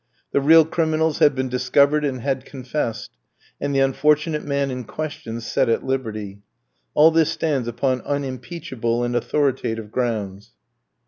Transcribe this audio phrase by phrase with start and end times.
[0.31, 3.11] The real criminals had been discovered and had confessed,
[3.61, 6.41] and the unfortunate man in question set at liberty.
[6.95, 10.53] All this stands upon unimpeachable and authoritative grounds."